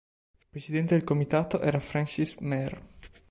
[0.49, 2.81] Presidente del Comitato era Francis Mer.